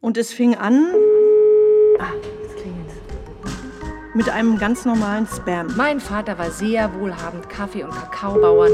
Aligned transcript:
Und 0.00 0.16
es 0.16 0.32
fing 0.32 0.54
an. 0.54 0.86
Ah, 1.98 2.12
es 2.46 2.54
klingelt. 2.54 2.86
Mit 4.14 4.28
einem 4.28 4.56
ganz 4.56 4.84
normalen 4.84 5.26
Spam. 5.26 5.74
Mein 5.76 5.98
Vater 5.98 6.38
war 6.38 6.52
sehr 6.52 6.94
wohlhabend 6.94 7.48
Kaffee- 7.48 7.82
und 7.82 7.90
Kakaobauern. 7.90 8.70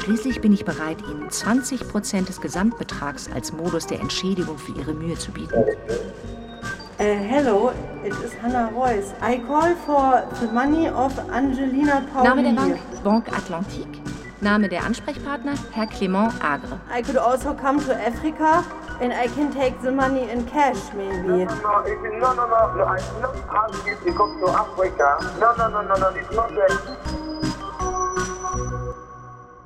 Schließlich 0.00 0.42
bin 0.42 0.52
ich 0.52 0.66
bereit, 0.66 0.98
Ihnen 1.10 1.30
20 1.30 1.88
Prozent 1.88 2.28
des 2.28 2.40
Gesamtbetrags 2.42 3.30
als 3.32 3.52
Modus 3.52 3.86
der 3.86 4.00
Entschädigung 4.00 4.58
für 4.58 4.78
Ihre 4.78 4.92
Mühe 4.92 5.14
zu 5.16 5.32
bieten. 5.32 5.54
Uh, 7.00 7.04
hello, 7.04 7.72
it 8.04 8.12
is 8.22 8.32
Hannah 8.42 8.68
Royce. 8.68 9.14
I 9.22 9.38
call 9.38 9.74
for 9.86 10.22
the 10.38 10.52
money 10.52 10.86
of 10.86 11.18
Angelina 11.30 12.02
Pauli. 12.12 12.28
Name 12.28 12.42
der 12.42 12.52
Bank? 12.52 12.78
Banque 13.02 13.32
Atlantique. 13.32 14.02
Name 14.42 14.68
der 14.68 14.84
Ansprechpartner? 14.84 15.54
Herr 15.72 15.86
Clément 15.86 16.30
Agre. 16.42 16.78
I 16.94 17.00
could 17.00 17.16
also 17.16 17.54
come 17.54 17.78
to 17.86 17.92
Africa 17.94 18.64
and 19.02 19.12
I 19.12 19.26
can 19.26 19.52
take 19.52 19.74
the 19.82 19.90
money 19.90 20.30
in 20.30 20.46
cash, 20.46 20.92
maybe. 20.94 21.26
No, 21.26 21.42
is, 21.42 21.50
no, 21.60 22.32
no, 22.34 22.46
no, 22.46 22.74
no, 22.76 22.84
I 22.86 22.98
do 22.98 23.20
not 23.20 23.34
ask 23.50 23.84
you 23.84 23.96
to 23.96 24.12
come 24.16 24.38
to 24.38 24.48
Africa. 24.48 25.18
No, 25.40 25.52
no, 25.56 25.68
no, 25.68 25.82
no, 25.82 25.94
no, 25.96 26.08
it's 26.14 26.30
not 26.30 26.50
that. 26.54 26.70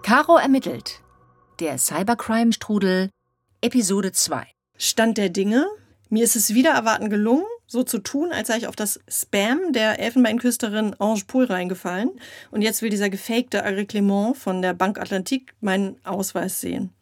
Caro 0.03 0.39
ermittelt. 0.39 1.03
Der 1.61 1.77
Cybercrime-Strudel, 1.77 3.11
Episode 3.61 4.13
2. 4.13 4.47
Stand 4.79 5.19
der 5.19 5.29
Dinge. 5.29 5.67
Mir 6.09 6.25
ist 6.25 6.37
es 6.37 6.55
wieder 6.55 6.71
erwarten 6.71 7.11
gelungen, 7.11 7.45
so 7.67 7.83
zu 7.83 7.99
tun, 7.99 8.33
als 8.33 8.49
sei 8.49 8.59
ich 8.59 8.69
auf 8.69 8.77
das 8.77 9.01
Spam 9.09 9.73
der 9.73 9.99
Elfenbeinküsterin 9.99 10.95
Ange 10.99 11.23
Poul 11.27 11.45
reingefallen. 11.45 12.13
Und 12.51 12.63
jetzt 12.63 12.81
will 12.81 12.91
dieser 12.91 13.11
gefakte 13.11 13.65
Agri 13.65 13.85
Clement 13.85 14.37
von 14.37 14.63
der 14.63 14.73
Bank 14.73 14.99
Atlantique 14.99 15.53
meinen 15.61 15.97
Ausweis 16.05 16.61
sehen. 16.61 16.96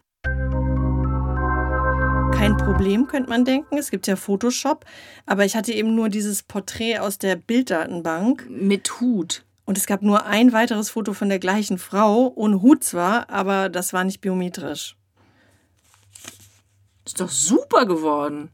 Kein 2.45 2.59
Problem, 2.59 3.07
könnte 3.07 3.31
man 3.31 3.47
denken. 3.47 3.79
Es 3.79 3.91
gibt 3.91 4.07
ja 4.07 4.17
Photoshop. 4.17 4.85
Aber 5.25 5.47
ich 5.47 5.57
hatte 5.57 5.73
eben 5.73 5.95
nur 5.95 6.11
dieses 6.11 6.43
Porträt 6.43 6.99
aus 6.99 7.17
der 7.17 7.37
Bilddatenbank. 7.37 8.51
Mit 8.51 9.01
Hut. 9.01 9.47
Und 9.65 9.79
es 9.79 9.87
gab 9.87 10.03
nur 10.03 10.27
ein 10.27 10.53
weiteres 10.53 10.91
Foto 10.91 11.15
von 11.15 11.31
der 11.31 11.39
gleichen 11.39 11.79
Frau, 11.79 12.35
ohne 12.37 12.61
Hut 12.61 12.85
zwar, 12.85 13.31
aber 13.31 13.71
das 13.71 13.95
war 13.95 14.05
nicht 14.05 14.21
biometrisch. 14.21 14.95
Ist 17.07 17.19
doch 17.19 17.31
super 17.31 17.87
geworden. 17.87 18.51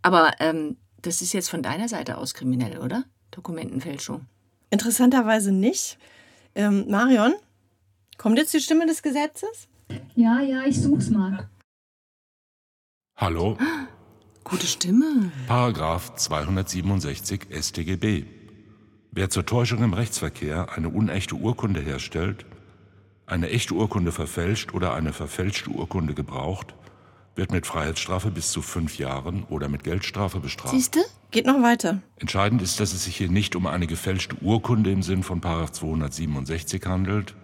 Aber 0.00 0.30
ähm, 0.40 0.78
das 1.02 1.20
ist 1.20 1.34
jetzt 1.34 1.50
von 1.50 1.62
deiner 1.62 1.90
Seite 1.90 2.16
aus 2.16 2.32
kriminell, 2.32 2.78
oder? 2.78 3.04
Dokumentenfälschung. 3.30 4.24
Interessanterweise 4.70 5.52
nicht. 5.52 5.98
Ähm, 6.54 6.86
Marion, 6.88 7.34
kommt 8.16 8.38
jetzt 8.38 8.54
die 8.54 8.60
Stimme 8.60 8.86
des 8.86 9.02
Gesetzes? 9.02 9.68
Ja, 10.14 10.40
ja, 10.40 10.64
ich 10.64 10.80
such's 10.80 11.10
mal. 11.10 11.46
Hallo, 13.20 13.58
Gute 14.44 14.68
Stimme. 14.68 15.32
Paragraph 15.48 16.14
267 16.14 17.48
StGB. 17.50 18.22
Wer 19.10 19.28
zur 19.28 19.44
Täuschung 19.44 19.82
im 19.82 19.92
Rechtsverkehr 19.92 20.68
eine 20.76 20.88
unechte 20.88 21.34
Urkunde 21.34 21.80
herstellt, 21.80 22.46
eine 23.26 23.50
echte 23.50 23.74
Urkunde 23.74 24.12
verfälscht 24.12 24.72
oder 24.72 24.94
eine 24.94 25.12
verfälschte 25.12 25.70
Urkunde 25.70 26.14
gebraucht, 26.14 26.76
wird 27.34 27.50
mit 27.50 27.66
Freiheitsstrafe 27.66 28.30
bis 28.30 28.52
zu 28.52 28.62
fünf 28.62 28.98
Jahren 28.98 29.42
oder 29.50 29.68
mit 29.68 29.82
Geldstrafe 29.82 30.38
bestraft. 30.38 30.72
Siehste? 30.72 31.00
Geht 31.32 31.46
noch 31.46 31.60
weiter. 31.60 32.00
Entscheidend 32.18 32.62
ist, 32.62 32.78
dass 32.78 32.92
es 32.92 33.02
sich 33.02 33.16
hier 33.16 33.30
nicht 33.30 33.56
um 33.56 33.66
eine 33.66 33.88
gefälschte 33.88 34.36
Urkunde 34.40 34.92
im 34.92 35.02
Sinn 35.02 35.24
von 35.24 35.40
Paragraph 35.40 35.72
267 35.72 36.86
handelt, 36.86 37.34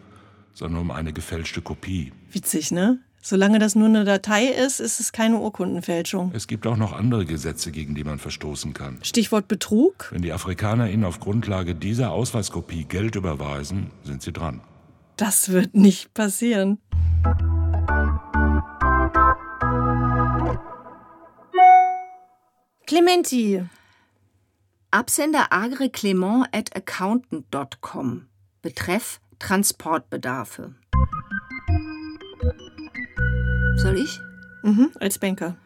sondern 0.53 0.83
um 0.83 0.91
eine 0.93 1.13
gefälschte 1.13 1.63
Kopie. 1.63 2.13
Witzig, 2.31 2.71
ne? 2.71 3.01
Solange 3.27 3.59
das 3.59 3.75
nur 3.75 3.89
eine 3.89 4.05
Datei 4.05 4.49
ist, 4.49 4.81
ist 4.81 5.01
es 5.01 5.11
keine 5.11 5.39
Urkundenfälschung. 5.39 6.31
Es 6.35 6.47
gibt 6.47 6.67
auch 6.67 6.77
noch 6.77 6.93
andere 6.93 7.25
Gesetze, 7.25 7.73
gegen 7.73 7.95
die 7.95 8.05
man 8.05 8.19
verstoßen 8.19 8.75
kann. 8.75 8.99
Stichwort 9.03 9.49
Betrug. 9.49 10.11
Wenn 10.13 10.21
die 10.21 10.35
Afrikaner 10.35 10.91
Ihnen 10.91 11.05
auf 11.05 11.21
Grundlage 11.21 11.75
dieser 11.75 12.11
Ausweiskopie 12.11 12.85
Geld 12.85 13.17
überweisen, 13.17 13.91
sind 14.03 14.21
Sie 14.21 14.31
dran. 14.31 14.61
Das 15.17 15.49
wird 15.49 15.75
nicht 15.75 16.13
passieren. 16.13 16.77
Clementi. 22.87 23.63
Absender 24.91 25.51
agre 25.51 25.89
clement 25.89 26.47
at 26.53 26.77
accountant.com. 26.77 28.27
Betreff 28.61 29.19
Transportbedarfe. 29.39 30.75
Soll 33.77 33.99
ich? 33.99 34.21
Mhm, 34.63 34.93
als 35.01 35.19
Banker. 35.19 35.57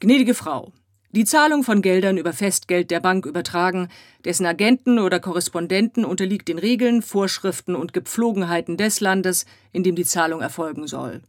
Gnädige 0.00 0.34
Frau, 0.34 0.72
die 1.12 1.24
Zahlung 1.24 1.64
von 1.64 1.82
Geldern 1.82 2.18
über 2.18 2.32
Festgeld 2.32 2.90
der 2.90 3.00
Bank 3.00 3.26
übertragen, 3.26 3.88
dessen 4.24 4.46
Agenten 4.46 4.98
oder 4.98 5.18
Korrespondenten 5.18 6.04
unterliegt 6.04 6.48
den 6.48 6.58
Regeln, 6.58 7.02
Vorschriften 7.02 7.74
und 7.74 7.92
Gepflogenheiten 7.92 8.76
des 8.76 9.00
Landes, 9.00 9.46
in 9.72 9.82
dem 9.82 9.96
die 9.96 10.04
Zahlung 10.04 10.40
erfolgen 10.40 10.86
soll. 10.86 11.22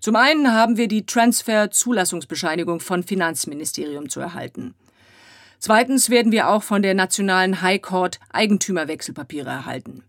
Zum 0.00 0.16
einen 0.16 0.52
haben 0.52 0.76
wir 0.76 0.88
die 0.88 1.06
Transfer-Zulassungsbescheinigung 1.06 2.80
von 2.80 3.02
Finanzministerium 3.02 4.08
zu 4.08 4.20
erhalten. 4.20 4.74
Zweitens 5.58 6.10
werden 6.10 6.32
wir 6.32 6.48
auch 6.48 6.62
von 6.62 6.82
der 6.82 6.94
Nationalen 6.94 7.62
High 7.62 7.80
Court 7.80 8.20
Eigentümerwechselpapiere 8.32 9.48
erhalten. 9.48 10.04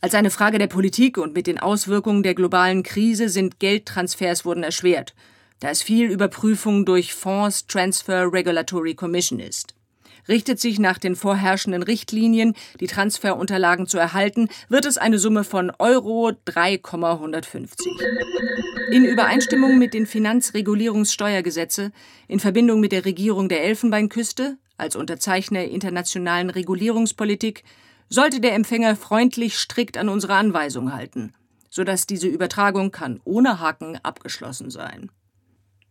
Als 0.00 0.14
eine 0.14 0.30
Frage 0.30 0.58
der 0.58 0.68
Politik 0.68 1.18
und 1.18 1.34
mit 1.34 1.48
den 1.48 1.58
Auswirkungen 1.58 2.22
der 2.22 2.34
globalen 2.34 2.84
Krise 2.84 3.28
sind 3.28 3.58
Geldtransfers 3.58 4.44
wurden 4.44 4.62
erschwert, 4.62 5.12
da 5.58 5.70
es 5.70 5.82
viel 5.82 6.08
Überprüfung 6.10 6.84
durch 6.84 7.14
Fonds 7.14 7.66
Transfer 7.66 8.32
Regulatory 8.32 8.94
Commission 8.94 9.40
ist. 9.40 9.74
Richtet 10.28 10.60
sich 10.60 10.78
nach 10.78 10.98
den 10.98 11.16
vorherrschenden 11.16 11.82
Richtlinien, 11.82 12.54
die 12.78 12.86
Transferunterlagen 12.86 13.88
zu 13.88 13.98
erhalten, 13.98 14.48
wird 14.68 14.84
es 14.84 14.98
eine 14.98 15.18
Summe 15.18 15.42
von 15.42 15.72
Euro 15.78 16.30
3,150. 16.44 17.90
In 18.92 19.04
Übereinstimmung 19.04 19.78
mit 19.78 19.94
den 19.94 20.06
Finanzregulierungssteuergesetze, 20.06 21.90
in 22.28 22.38
Verbindung 22.38 22.78
mit 22.78 22.92
der 22.92 23.04
Regierung 23.04 23.48
der 23.48 23.64
Elfenbeinküste, 23.64 24.58
als 24.76 24.94
Unterzeichner 24.94 25.64
internationalen 25.64 26.50
Regulierungspolitik, 26.50 27.64
sollte 28.08 28.40
der 28.40 28.54
Empfänger 28.54 28.96
freundlich 28.96 29.58
strikt 29.58 29.96
an 29.96 30.08
unsere 30.08 30.34
Anweisung 30.34 30.92
halten, 30.92 31.34
sodass 31.70 32.06
diese 32.06 32.28
Übertragung 32.28 32.90
kann 32.90 33.20
ohne 33.24 33.60
Haken 33.60 33.98
abgeschlossen 34.02 34.70
sein. 34.70 35.10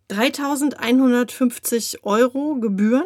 3150 0.09 2.03
Euro 2.03 2.55
Gebühren 2.55 3.05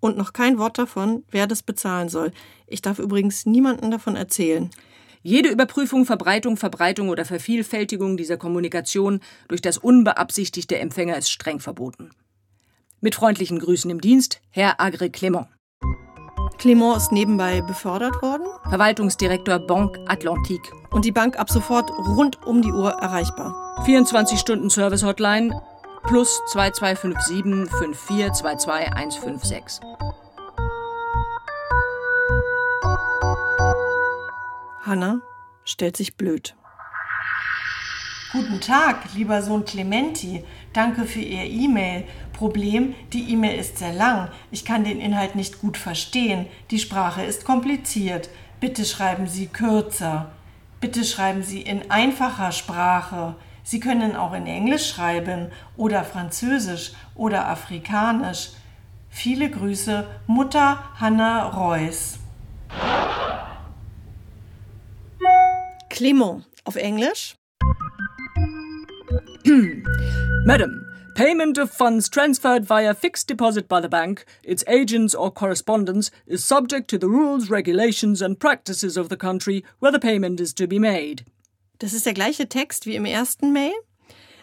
und 0.00 0.16
noch 0.16 0.32
kein 0.32 0.58
Wort 0.58 0.78
davon, 0.78 1.24
wer 1.30 1.46
das 1.46 1.62
bezahlen 1.62 2.08
soll. 2.08 2.32
Ich 2.66 2.82
darf 2.82 2.98
übrigens 2.98 3.46
niemandem 3.46 3.90
davon 3.90 4.16
erzählen. 4.16 4.70
Jede 5.22 5.48
Überprüfung, 5.48 6.06
Verbreitung, 6.06 6.56
Verbreitung 6.56 7.08
oder 7.08 7.24
Vervielfältigung 7.24 8.16
dieser 8.16 8.36
Kommunikation 8.36 9.20
durch 9.48 9.60
das 9.60 9.76
unbeabsichtigte 9.76 10.78
Empfänger 10.78 11.18
ist 11.18 11.30
streng 11.30 11.58
verboten. 11.58 12.10
Mit 13.00 13.14
freundlichen 13.14 13.58
Grüßen 13.58 13.90
im 13.90 14.00
Dienst, 14.00 14.40
Herr 14.50 14.80
Agre 14.80 15.10
Clement, 15.10 15.48
Clement 16.58 16.96
ist 16.96 17.12
nebenbei 17.12 17.60
befördert 17.60 18.20
worden 18.22 18.46
Verwaltungsdirektor 18.68 19.58
Banque 19.58 20.00
Atlantique. 20.08 20.72
und 20.90 21.04
die 21.04 21.12
Bank 21.12 21.38
ab 21.38 21.50
sofort 21.50 21.90
rund 21.90 22.44
um 22.46 22.62
die 22.62 22.72
Uhr 22.72 22.92
erreichbar. 22.92 23.82
24 23.84 24.38
Stunden 24.38 24.70
Service 24.70 25.04
Hotline 25.04 25.60
plus 26.04 26.40
2257 26.46 27.70
5422 27.70 28.92
156. 28.92 29.80
Hanna 34.82 35.20
stellt 35.64 35.96
sich 35.96 36.16
blöd. 36.16 36.56
Guten 38.36 38.60
Tag, 38.60 39.14
lieber 39.14 39.40
Sohn 39.40 39.64
Clementi. 39.64 40.44
Danke 40.74 41.06
für 41.06 41.20
Ihr 41.20 41.44
E-Mail. 41.44 42.04
Problem, 42.34 42.94
die 43.14 43.32
E-Mail 43.32 43.58
ist 43.58 43.78
sehr 43.78 43.94
lang. 43.94 44.28
Ich 44.50 44.66
kann 44.66 44.84
den 44.84 45.00
Inhalt 45.00 45.36
nicht 45.36 45.58
gut 45.58 45.78
verstehen. 45.78 46.44
Die 46.70 46.78
Sprache 46.78 47.22
ist 47.22 47.46
kompliziert. 47.46 48.28
Bitte 48.60 48.84
schreiben 48.84 49.26
Sie 49.26 49.46
kürzer. 49.46 50.32
Bitte 50.82 51.04
schreiben 51.04 51.42
Sie 51.42 51.62
in 51.62 51.90
einfacher 51.90 52.52
Sprache. 52.52 53.36
Sie 53.62 53.80
können 53.80 54.14
auch 54.14 54.34
in 54.34 54.46
Englisch 54.46 54.90
schreiben 54.90 55.50
oder 55.78 56.04
Französisch 56.04 56.92
oder 57.14 57.48
Afrikanisch. 57.48 58.50
Viele 59.08 59.48
Grüße, 59.48 60.06
Mutter 60.26 60.84
Hanna 61.00 61.48
Reuss. 61.48 62.18
Clément 65.88 66.42
auf 66.64 66.76
Englisch. 66.76 67.34
Madam, 70.44 70.84
payment 71.14 71.56
of 71.56 71.70
funds 71.70 72.08
transferred 72.08 72.64
via 72.64 72.92
fixed 72.92 73.28
deposit 73.28 73.68
by 73.68 73.80
the 73.80 73.88
bank, 73.88 74.24
its 74.42 74.64
agents 74.66 75.14
or 75.14 75.30
correspondents, 75.30 76.10
is 76.26 76.44
subject 76.44 76.88
to 76.88 76.98
the 76.98 77.08
rules, 77.08 77.48
regulations 77.48 78.20
and 78.20 78.40
practices 78.40 78.96
of 78.96 79.08
the 79.08 79.16
country 79.16 79.64
where 79.78 79.92
the 79.92 80.00
payment 80.00 80.40
is 80.40 80.52
to 80.52 80.66
be 80.66 80.80
made. 80.80 81.24
Das 81.78 81.92
ist 81.92 82.06
der 82.06 82.14
gleiche 82.14 82.48
Text 82.48 82.86
wie 82.86 82.96
im 82.96 83.04
ersten 83.04 83.52
Mail, 83.52 83.74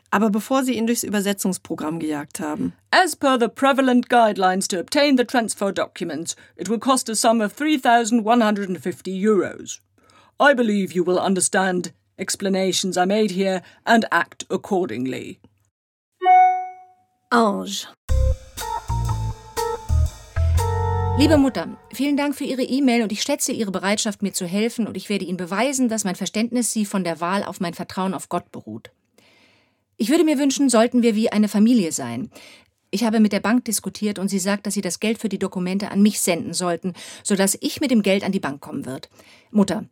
aber 0.09 0.29
bevor 0.29 0.63
sie 0.63 0.77
ihn 0.77 0.87
durchs 0.87 1.03
Übersetzungsprogramm 1.03 1.99
gejagt 1.99 2.39
haben. 2.39 2.71
As 2.91 3.13
per 3.13 3.37
the 3.37 3.49
prevalent 3.49 4.07
guidelines 4.07 4.69
to 4.69 4.79
obtain 4.79 5.17
the 5.17 5.25
transfer 5.25 5.73
documents, 5.73 6.37
it 6.55 6.69
will 6.69 6.79
cost 6.79 7.09
a 7.09 7.15
sum 7.15 7.41
of 7.41 7.51
3,150 7.51 9.11
euros. 9.11 9.81
I 10.39 10.53
believe 10.53 10.93
you 10.93 11.03
will 11.03 11.19
understand 11.19 11.91
explanations 12.17 12.97
I 12.97 13.05
made 13.05 13.31
here 13.31 13.61
and 13.85 14.05
act 14.11 14.45
accordingly. 14.49 15.39
Ange. 17.31 17.87
Liebe 21.17 21.37
Mutter, 21.37 21.77
vielen 21.93 22.17
Dank 22.17 22.35
für 22.35 22.43
Ihre 22.43 22.63
E-Mail 22.63 23.03
und 23.03 23.11
ich 23.11 23.21
schätze 23.21 23.51
Ihre 23.51 23.71
Bereitschaft, 23.71 24.23
mir 24.23 24.33
zu 24.33 24.47
helfen 24.47 24.87
und 24.87 24.97
ich 24.97 25.09
werde 25.09 25.25
Ihnen 25.25 25.37
beweisen, 25.37 25.87
dass 25.87 26.03
mein 26.03 26.15
Verständnis 26.15 26.71
Sie 26.71 26.85
von 26.85 27.03
der 27.03 27.21
Wahl 27.21 27.43
auf 27.43 27.59
mein 27.59 27.75
Vertrauen 27.75 28.15
auf 28.15 28.29
Gott 28.29 28.51
beruht. 28.51 28.91
Ich 29.95 30.09
würde 30.09 30.23
mir 30.23 30.39
wünschen, 30.39 30.69
sollten 30.69 31.03
wir 31.03 31.15
wie 31.15 31.31
eine 31.31 31.47
Familie 31.47 31.91
sein. 31.91 32.31
Ich 32.89 33.03
habe 33.03 33.19
mit 33.19 33.31
der 33.31 33.39
Bank 33.39 33.65
diskutiert 33.65 34.19
und 34.19 34.27
sie 34.27 34.39
sagt, 34.39 34.67
dass 34.67 34.73
sie 34.73 34.81
das 34.81 34.99
Geld 34.99 35.17
für 35.17 35.29
die 35.29 35.39
Dokumente 35.39 35.91
an 35.91 36.01
mich 36.01 36.19
senden 36.19 36.53
sollten, 36.53 36.93
sodass 37.23 37.57
ich 37.61 37.79
mit 37.79 37.91
dem 37.91 38.01
Geld 38.01 38.23
an 38.23 38.31
die 38.31 38.39
Bank 38.39 38.61
kommen 38.61 38.85
wird. 38.85 39.09
Mutter, 39.51 39.85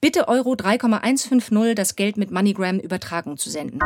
bitte 0.00 0.28
Euro 0.28 0.54
3,150 0.54 1.74
das 1.74 1.96
Geld 1.96 2.16
mit 2.16 2.30
MoneyGram 2.30 2.78
Übertragung 2.78 3.36
zu 3.36 3.50
senden. 3.50 3.80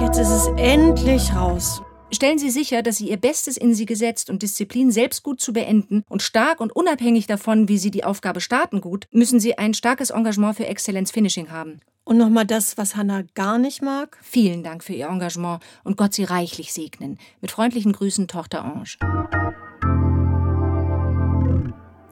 Jetzt 0.00 0.18
ist 0.18 0.30
es 0.30 0.46
endlich 0.56 1.34
raus. 1.34 1.82
Stellen 2.10 2.38
Sie 2.38 2.50
sicher, 2.50 2.82
dass 2.82 2.96
Sie 2.96 3.10
Ihr 3.10 3.18
Bestes 3.18 3.58
in 3.58 3.74
Sie 3.74 3.84
gesetzt 3.84 4.30
und 4.30 4.42
Disziplin 4.42 4.90
selbst 4.90 5.22
gut 5.22 5.40
zu 5.40 5.52
beenden 5.52 6.04
und 6.08 6.22
stark 6.22 6.60
und 6.60 6.74
unabhängig 6.74 7.26
davon, 7.26 7.68
wie 7.68 7.76
Sie 7.76 7.90
die 7.90 8.04
Aufgabe 8.04 8.40
starten 8.40 8.80
gut, 8.80 9.06
müssen 9.10 9.40
Sie 9.40 9.58
ein 9.58 9.74
starkes 9.74 10.10
Engagement 10.10 10.56
für 10.56 10.66
Excellence 10.66 11.10
Finishing 11.10 11.50
haben. 11.50 11.80
Und 12.04 12.16
nochmal 12.16 12.46
das, 12.46 12.78
was 12.78 12.96
Hannah 12.96 13.24
gar 13.34 13.58
nicht 13.58 13.82
mag. 13.82 14.16
Vielen 14.22 14.62
Dank 14.62 14.82
für 14.82 14.94
Ihr 14.94 15.08
Engagement 15.08 15.62
und 15.84 15.98
Gott 15.98 16.14
Sie 16.14 16.24
reichlich 16.24 16.72
segnen. 16.72 17.18
Mit 17.42 17.50
freundlichen 17.50 17.92
Grüßen, 17.92 18.26
Tochter 18.28 18.64
Ange. 18.64 19.47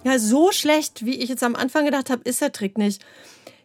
Ja, 0.06 0.20
so 0.20 0.52
schlecht, 0.52 1.04
wie 1.04 1.16
ich 1.16 1.28
jetzt 1.28 1.42
am 1.42 1.56
Anfang 1.56 1.84
gedacht 1.84 2.10
habe, 2.10 2.22
ist 2.22 2.40
der 2.40 2.52
Trick 2.52 2.78
nicht. 2.78 3.04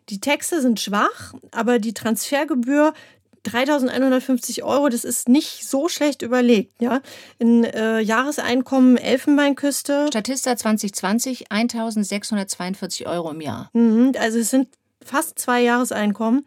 Die 0.10 0.20
Texte 0.20 0.60
sind 0.60 0.80
schwach, 0.80 1.36
aber 1.52 1.78
die 1.78 1.94
Transfergebühr 1.94 2.96
3150 3.44 4.64
Euro, 4.64 4.90
das 4.90 5.04
ist 5.04 5.30
nicht 5.30 5.68
so 5.70 5.88
schlecht 5.88 6.24
überlegt. 6.24 6.82
Ja? 6.82 7.02
In 7.38 7.64
äh, 7.64 8.00
Jahreseinkommen 8.00 8.98
Elfenbeinküste. 8.98 10.08
Statista 10.08 10.58
2020 10.58 11.52
1642 11.52 13.06
Euro 13.06 13.30
im 13.30 13.42
Jahr. 13.42 13.70
Mhm, 13.74 14.14
also 14.18 14.40
es 14.40 14.50
sind 14.50 14.68
fast 15.06 15.38
zwei 15.38 15.62
Jahreseinkommen. 15.62 16.44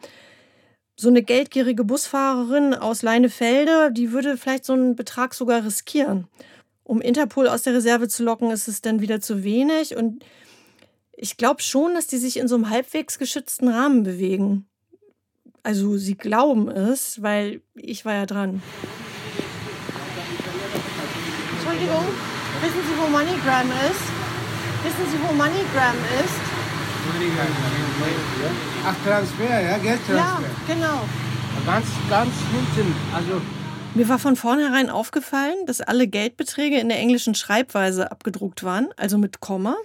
So 0.97 1.09
eine 1.09 1.23
geldgierige 1.23 1.85
Busfahrerin 1.85 2.75
aus 2.75 3.03
Leinefelde, 3.03 3.93
die 3.93 4.11
würde 4.11 4.37
vielleicht 4.39 4.65
so 4.65 4.73
einen 4.73 4.97
Betrag 4.97 5.35
sogar 5.35 5.65
riskieren. 5.65 6.27
Um 6.85 7.01
Interpol 7.01 7.49
aus 7.49 7.63
der 7.63 7.75
Reserve 7.75 8.09
zu 8.09 8.23
locken, 8.23 8.51
ist 8.51 8.69
es 8.69 8.83
dann 8.83 9.01
wieder 9.01 9.21
zu 9.21 9.43
wenig. 9.43 9.97
Und 9.97 10.25
ich 11.17 11.37
glaube 11.39 11.63
schon, 11.63 11.95
dass 11.95 12.07
die 12.07 12.19
sich 12.19 12.37
in 12.37 12.47
so 12.47 12.55
einem 12.55 12.69
halbwegs 12.69 13.19
geschützten 13.19 13.69
Rahmen 13.69 14.03
bewegen. 14.03 14.67
Also 15.63 15.97
sie 15.97 16.15
glauben 16.15 16.69
es, 16.69 17.23
weil 17.23 17.63
ich 17.75 18.05
war 18.05 18.15
ja 18.15 18.27
dran. 18.27 18.63
Entschuldigung, 21.57 22.05
wissen 22.61 22.83
Sie, 22.85 22.95
wo 23.01 23.09
MoneyGram 23.09 23.71
ist? 23.89 24.05
Wissen 24.85 25.11
Sie, 25.11 25.19
wo 25.27 25.33
MoneyGram 25.33 25.97
ist? 26.21 26.37
Ach, 28.85 28.95
Transfer, 29.07 29.61
ja, 29.63 29.79
Geldtransfer. 29.79 30.15
Ja, 30.17 30.39
genau. 30.67 31.01
Ganz, 31.65 31.87
ganz 32.11 32.35
hinten. 32.53 32.95
Also, 33.15 33.41
Mir 33.97 34.09
war 34.09 34.19
von 34.19 34.35
vornherein 34.35 34.91
aufgefallen, 34.91 35.55
dass 35.67 35.81
alle 35.81 36.09
Geldbeträge 36.09 36.81
in 36.81 36.89
der 36.89 36.99
englischen 36.99 37.37
Schreibweise 37.37 38.11
abgedruckt 38.11 38.65
waren, 38.65 38.89
also 38.97 39.19
mit 39.19 39.39
Komma. 39.39 39.77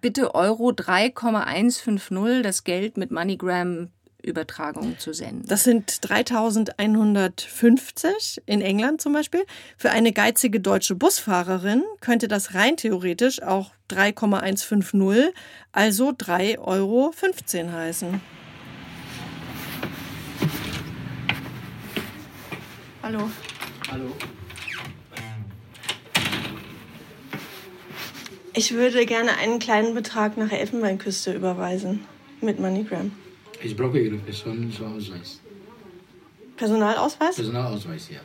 Bitte 0.00 0.34
Euro 0.34 0.72
3,150 0.72 2.42
das 2.42 2.64
Geld 2.64 2.96
mit 2.96 3.10
MoneyGram 3.10 3.90
Übertragung 4.22 4.98
zu 4.98 5.12
senden. 5.12 5.44
Das 5.46 5.64
sind 5.64 6.08
3150 6.08 8.40
in 8.46 8.62
England 8.62 9.02
zum 9.02 9.12
Beispiel. 9.12 9.44
Für 9.76 9.90
eine 9.90 10.12
geizige 10.12 10.60
deutsche 10.60 10.94
Busfahrerin 10.94 11.82
könnte 12.00 12.28
das 12.28 12.54
rein 12.54 12.78
theoretisch 12.78 13.42
auch 13.42 13.72
3,150, 13.88 15.34
also 15.72 16.10
3,15 16.10 16.58
Euro 16.60 17.12
heißen. 17.72 18.22
Hallo. 23.02 23.30
Hallo. 23.90 24.12
Ich 28.54 28.74
würde 28.74 29.06
gerne 29.06 29.36
einen 29.38 29.58
kleinen 29.58 29.94
Betrag 29.94 30.36
nach 30.36 30.50
Elfenbeinküste 30.50 31.32
überweisen 31.32 32.04
mit 32.40 32.58
MoneyGram. 32.58 33.12
Ich 33.62 33.76
brauche 33.76 33.98
Ihre 33.98 34.16
Personalausweis. 34.16 35.40
Personalausweis? 36.56 37.36
Personalausweis, 37.36 38.10
ja. 38.10 38.20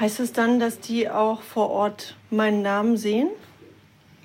Heißt 0.00 0.20
es 0.20 0.32
dann, 0.32 0.58
dass 0.58 0.80
die 0.80 1.08
auch 1.08 1.42
vor 1.42 1.70
Ort 1.70 2.16
meinen 2.30 2.62
Namen 2.62 2.96
sehen 2.96 3.28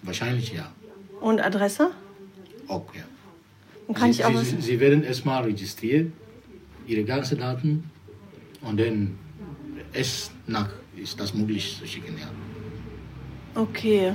Wahrscheinlich 0.01 0.53
ja. 0.53 0.71
und 1.19 1.39
Adresse? 1.41 1.91
Auch 2.67 2.85
ja. 2.95 3.03
Und 3.87 3.95
kann 3.95 4.11
Sie, 4.11 4.21
ich 4.21 4.25
auch 4.25 4.33
was? 4.33 4.49
Sie, 4.49 4.61
Sie 4.61 4.79
werden 4.79 5.03
erstmal 5.03 5.43
registriert, 5.43 6.11
Ihre 6.87 7.03
ganzen 7.03 7.37
Daten 7.39 7.89
und 8.61 8.79
dann 8.79 9.19
erst 9.97 10.31
nach 10.45 10.69
ist 10.95 11.19
das 11.19 11.33
möglich 11.33 11.77
zu 11.79 11.87
schicken, 11.87 12.17
ja. 12.17 12.27
Okay. 13.59 14.13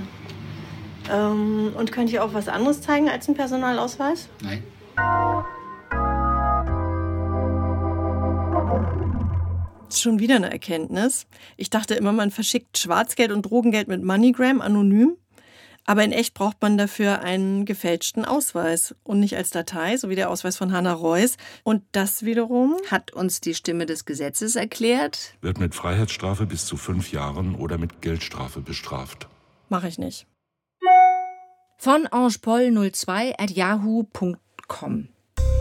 Ähm, 1.11 1.73
und 1.77 1.93
könnte 1.93 2.13
ich 2.13 2.21
auch 2.21 2.33
was 2.33 2.49
anderes 2.49 2.81
zeigen 2.81 3.09
als 3.09 3.27
einen 3.29 3.37
Personalausweis? 3.37 4.29
Nein? 4.43 4.63
Schon 9.95 10.21
wieder 10.21 10.37
eine 10.37 10.51
Erkenntnis. 10.51 11.27
Ich 11.57 11.69
dachte 11.71 11.95
immer, 11.95 12.13
man 12.13 12.31
verschickt 12.31 12.79
Schwarzgeld 12.79 13.31
und 13.31 13.43
Drogengeld 13.43 13.89
mit 13.89 14.03
MoneyGram 14.03 14.61
anonym. 14.61 15.17
Aber 15.85 16.05
in 16.05 16.13
echt 16.13 16.35
braucht 16.35 16.63
man 16.63 16.79
dafür 16.79 17.21
einen 17.21 17.65
gefälschten 17.65 18.25
Ausweis 18.25 18.95
und 19.03 19.19
nicht 19.21 19.37
als 19.37 19.51
Datei, 19.51 19.97
so 19.97 20.09
wie 20.09 20.15
der 20.15 20.31
Ausweis 20.31 20.57
von 20.57 20.73
Hannah 20.73 20.93
Reuss. 20.93 21.37
Und 21.65 21.83
das 21.93 22.25
wiederum 22.25 22.77
Hat 22.91 23.13
uns 23.13 23.41
die 23.41 23.55
Stimme 23.55 23.85
des 23.87 24.05
Gesetzes 24.05 24.55
erklärt? 24.57 25.35
Wird 25.41 25.59
mit 25.59 25.75
Freiheitsstrafe 25.75 26.47
bis 26.47 26.67
zu 26.67 26.77
fünf 26.77 27.11
Jahren 27.13 27.57
oder 27.57 27.79
mit 27.79 28.01
Geldstrafe 28.01 28.61
bestraft. 28.61 29.27
mache 29.69 29.89
ich 29.89 29.99
nicht. 29.99 30.27
Von 31.79 32.07
angepaul02 32.07 33.41
at 33.41 33.51
yahoo.com. 33.51 35.09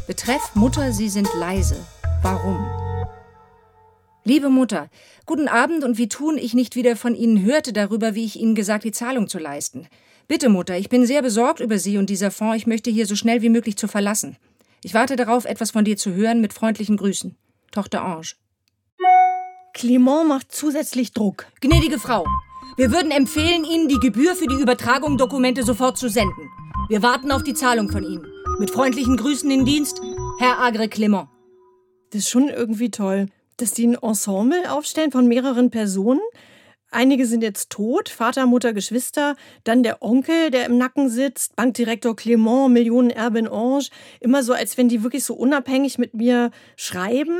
Betreff 0.05 0.51
Mutter, 0.53 0.91
Sie 0.91 1.09
sind 1.09 1.27
leise. 1.35 1.77
Warum? 2.21 2.63
Liebe 4.23 4.49
Mutter, 4.49 4.89
guten 5.25 5.47
Abend 5.47 5.83
und 5.83 5.97
wie 5.97 6.07
tun 6.07 6.37
ich 6.37 6.53
nicht 6.53 6.75
wieder 6.75 6.95
von 6.95 7.15
Ihnen 7.15 7.43
hörte 7.43 7.73
darüber, 7.73 8.13
wie 8.13 8.25
ich 8.25 8.39
Ihnen 8.39 8.53
gesagt, 8.53 8.83
die 8.83 8.91
Zahlung 8.91 9.27
zu 9.27 9.39
leisten. 9.39 9.87
Bitte, 10.31 10.47
Mutter, 10.47 10.77
ich 10.77 10.87
bin 10.87 11.05
sehr 11.05 11.21
besorgt 11.21 11.59
über 11.59 11.77
Sie 11.77 11.97
und 11.97 12.09
dieser 12.09 12.31
Fonds. 12.31 12.55
Ich 12.55 12.65
möchte 12.65 12.89
hier 12.89 13.05
so 13.05 13.17
schnell 13.17 13.41
wie 13.41 13.49
möglich 13.49 13.75
zu 13.75 13.89
verlassen. 13.89 14.37
Ich 14.81 14.93
warte 14.93 15.17
darauf, 15.17 15.43
etwas 15.43 15.71
von 15.71 15.83
dir 15.83 15.97
zu 15.97 16.13
hören 16.13 16.39
mit 16.39 16.53
freundlichen 16.53 16.95
Grüßen. 16.95 17.35
Tochter 17.73 18.01
Ange. 18.01 18.27
Clement 19.73 20.29
macht 20.29 20.53
zusätzlich 20.53 21.11
Druck. 21.11 21.47
Gnädige 21.59 21.99
Frau, 21.99 22.25
wir 22.77 22.93
würden 22.93 23.11
empfehlen, 23.11 23.65
Ihnen 23.65 23.89
die 23.89 23.99
Gebühr 23.99 24.33
für 24.37 24.47
die 24.47 24.61
Übertragung 24.61 25.17
Dokumente 25.17 25.63
sofort 25.63 25.97
zu 25.97 26.07
senden. 26.07 26.49
Wir 26.87 27.03
warten 27.03 27.29
auf 27.33 27.43
die 27.43 27.53
Zahlung 27.53 27.89
von 27.89 28.05
Ihnen. 28.05 28.25
Mit 28.57 28.71
freundlichen 28.71 29.17
Grüßen 29.17 29.51
in 29.51 29.65
Dienst, 29.65 30.01
Herr 30.39 30.59
Agre 30.59 30.87
Clement. 30.87 31.27
Das 32.11 32.21
ist 32.21 32.29
schon 32.29 32.47
irgendwie 32.47 32.89
toll, 32.89 33.25
dass 33.57 33.73
die 33.73 33.85
ein 33.85 33.95
Ensemble 33.95 34.71
aufstellen 34.71 35.11
von 35.11 35.27
mehreren 35.27 35.71
Personen. 35.71 36.21
Einige 36.91 37.25
sind 37.25 37.41
jetzt 37.41 37.69
tot, 37.69 38.09
Vater, 38.09 38.45
Mutter, 38.45 38.73
Geschwister, 38.73 39.37
dann 39.63 39.81
der 39.81 40.03
Onkel, 40.03 40.51
der 40.51 40.65
im 40.65 40.77
Nacken 40.77 41.09
sitzt, 41.09 41.55
Bankdirektor 41.55 42.17
Clement, 42.17 42.69
Millionenerbin 42.71 43.47
Ange. 43.47 43.87
Immer 44.19 44.43
so, 44.43 44.51
als 44.51 44.77
wenn 44.77 44.89
die 44.89 45.01
wirklich 45.01 45.23
so 45.23 45.33
unabhängig 45.33 45.97
mit 45.97 46.13
mir 46.13 46.51
schreiben. 46.75 47.39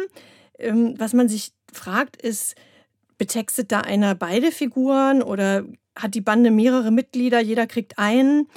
Ähm, 0.58 0.96
was 0.98 1.12
man 1.12 1.28
sich 1.28 1.52
fragt, 1.72 2.16
ist, 2.16 2.56
betextet 3.18 3.74
da 3.74 3.82
einer 3.82 4.16
beide 4.16 4.54
Figuren 4.54 5.22
oder 5.22 5.66
hat 5.98 6.16
die 6.16 6.22
Bande 6.22 6.50
mehrere 6.50 6.90
Mitglieder, 6.90 7.42
jeder 7.42 7.68
kriegt 7.68 8.00
einen? 8.00 8.48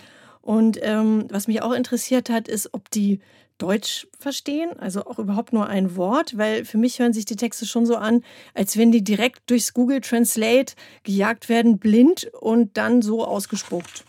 Und 0.44 0.78
ähm, 0.82 1.24
was 1.30 1.48
mich 1.48 1.62
auch 1.62 1.72
interessiert 1.72 2.28
hat, 2.28 2.48
ist, 2.48 2.74
ob 2.74 2.90
die 2.90 3.20
Deutsch 3.56 4.06
verstehen, 4.18 4.78
also 4.78 5.06
auch 5.06 5.18
überhaupt 5.18 5.54
nur 5.54 5.68
ein 5.68 5.96
Wort, 5.96 6.36
weil 6.36 6.66
für 6.66 6.76
mich 6.76 6.98
hören 6.98 7.14
sich 7.14 7.24
die 7.24 7.36
Texte 7.36 7.64
schon 7.64 7.86
so 7.86 7.96
an, 7.96 8.22
als 8.52 8.76
wenn 8.76 8.92
die 8.92 9.02
direkt 9.02 9.48
durchs 9.48 9.72
Google 9.72 10.02
Translate 10.02 10.74
gejagt 11.02 11.48
werden, 11.48 11.78
blind 11.78 12.30
und 12.38 12.76
dann 12.76 13.00
so 13.00 13.24
ausgespuckt. 13.24 14.04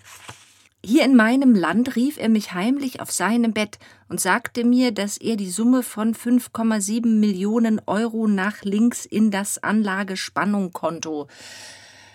Hier 0.84 1.06
in 1.06 1.16
meinem 1.16 1.56
Land 1.56 1.96
rief 1.96 2.18
er 2.18 2.28
mich 2.28 2.52
heimlich 2.52 3.00
auf 3.00 3.12
seinem 3.12 3.54
Bett 3.54 3.80
und 4.10 4.20
sagte 4.20 4.66
mir, 4.66 4.92
dass 4.92 5.18
er 5.18 5.38
die 5.38 5.50
Summe 5.50 5.84
von 5.84 6.14
5,7 6.14 7.08
Millionen 7.08 7.80
Euro 7.86 8.28
nach 8.28 8.62
links 8.64 9.06
in 9.06 9.32
das 9.32 9.64
Anlagespannungkonto. 9.64 11.28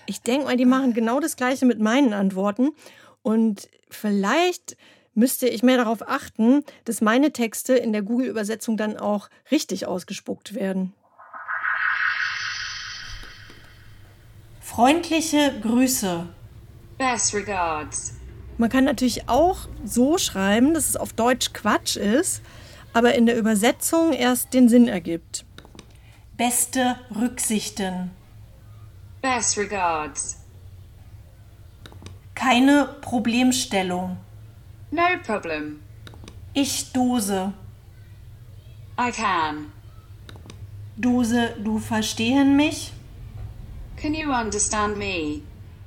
Ich 0.05 0.21
denke 0.21 0.45
mal, 0.45 0.59
die 0.59 0.67
machen 0.67 0.93
genau 0.93 1.21
das 1.21 1.37
Gleiche 1.37 1.65
mit 1.65 1.81
meinen 1.81 2.13
Antworten. 2.13 2.73
Und 3.23 3.69
vielleicht 3.91 4.77
müsste 5.15 5.49
ich 5.49 5.63
mehr 5.63 5.77
darauf 5.77 6.09
achten, 6.09 6.65
dass 6.85 7.01
meine 7.01 7.33
Texte 7.33 7.75
in 7.75 7.93
der 7.93 8.03
Google-Übersetzung 8.03 8.77
dann 8.77 8.97
auch 8.97 9.29
richtig 9.51 9.87
ausgespuckt 9.87 10.55
werden. 10.55 10.95
Freundliche 14.61 15.53
Grüße. 15.61 16.27
Best 16.97 17.35
regards. 17.35 18.15
Man 18.57 18.71
kann 18.71 18.85
natürlich 18.85 19.29
auch 19.29 19.69
so 19.85 20.19
schreiben, 20.19 20.75
dass 20.75 20.89
es 20.89 20.97
auf 20.97 21.13
Deutsch 21.13 21.53
Quatsch 21.53 21.97
ist, 21.97 22.43
aber 22.93 23.15
in 23.15 23.27
der 23.27 23.37
Übersetzung 23.37 24.13
erst 24.13 24.55
den 24.55 24.69
Sinn 24.69 24.87
ergibt. 24.87 25.45
Beste 26.37 26.97
Rücksichten. 27.15 28.11
Best 29.23 29.59
regards. 29.59 30.40
Keine 32.41 32.89
Problemstellung. 33.03 34.17
No 34.91 35.03
problem. 35.27 35.81
Ich 36.55 36.91
Dose. 36.91 37.53
I 38.99 39.11
can. 39.13 39.67
Dose, 40.97 41.51
du 41.63 41.79
verstehen 41.79 42.57
mich? 42.57 42.95
Can 43.99 44.15
you 44.15 44.33
understand 44.33 44.97
me? 44.97 45.43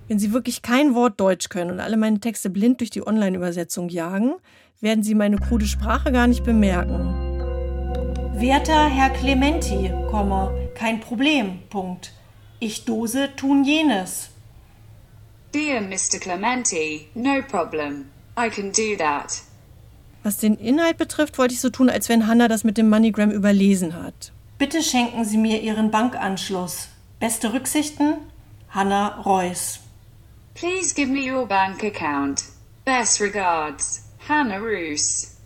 Wenn 0.07 0.19
Sie 0.19 0.31
wirklich 0.31 0.61
kein 0.61 0.93
Wort 0.93 1.19
Deutsch 1.19 1.49
können 1.49 1.71
und 1.71 1.79
alle 1.79 1.97
meine 1.97 2.19
Texte 2.19 2.51
blind 2.51 2.81
durch 2.81 2.91
die 2.91 3.05
Online-Übersetzung 3.05 3.89
jagen, 3.89 4.35
werden 4.79 5.03
Sie 5.03 5.15
meine 5.15 5.37
krude 5.37 5.65
Sprache 5.65 6.11
gar 6.11 6.27
nicht 6.27 6.43
bemerken. 6.43 7.15
Werter 8.35 8.89
Herr 8.89 9.09
Clementi, 9.09 9.91
kein 10.75 10.99
Problem, 10.99 11.61
Punkt. 11.71 12.13
Ich 12.59 12.85
Dose 12.85 13.35
tun 13.35 13.63
jenes. 13.63 14.32
Dear 15.53 15.81
Mr. 15.81 16.19
Clementi, 16.19 17.09
no 17.13 17.43
problem. 17.43 18.09
I 18.35 18.49
can 18.49 18.71
do 18.71 18.97
that. 18.97 19.43
Was 20.23 20.37
den 20.37 20.55
Inhalt 20.55 20.97
betrifft, 20.97 21.37
wollte 21.37 21.53
ich 21.53 21.61
so 21.61 21.69
tun, 21.69 21.91
als 21.91 22.09
wenn 22.09 22.25
Hannah 22.25 22.47
das 22.47 22.63
mit 22.63 22.75
dem 22.75 22.89
MoneyGram 22.89 23.29
überlesen 23.29 23.93
hat. 23.93 24.31
Bitte 24.57 24.81
schenken 24.81 25.25
Sie 25.25 25.37
mir 25.37 25.61
Ihren 25.61 25.91
Bankanschluss. 25.91 26.87
Beste 27.19 27.53
Rücksichten, 27.53 28.15
Hannah 28.69 29.21
Reuss. 29.21 29.81
Please 30.55 30.95
give 30.95 31.11
me 31.11 31.31
your 31.31 31.45
bank 31.45 31.83
account. 31.83 32.45
Best 32.83 33.21
regards, 33.21 34.05
Hannah 34.27 34.57
Roos. 34.57 35.37